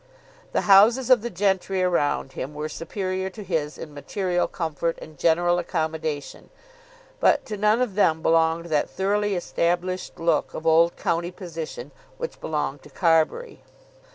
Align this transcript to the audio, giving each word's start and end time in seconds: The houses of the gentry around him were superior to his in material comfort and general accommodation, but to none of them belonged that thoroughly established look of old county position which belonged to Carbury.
The 0.51 0.61
houses 0.61 1.11
of 1.11 1.21
the 1.21 1.29
gentry 1.29 1.83
around 1.83 2.31
him 2.31 2.55
were 2.55 2.69
superior 2.69 3.29
to 3.29 3.43
his 3.43 3.77
in 3.77 3.93
material 3.93 4.47
comfort 4.47 4.97
and 4.99 5.15
general 5.15 5.59
accommodation, 5.59 6.49
but 7.19 7.45
to 7.45 7.55
none 7.55 7.83
of 7.83 7.93
them 7.93 8.23
belonged 8.23 8.65
that 8.65 8.89
thoroughly 8.89 9.35
established 9.35 10.19
look 10.19 10.55
of 10.55 10.65
old 10.65 10.95
county 10.97 11.29
position 11.29 11.91
which 12.17 12.41
belonged 12.41 12.81
to 12.81 12.89
Carbury. 12.89 13.61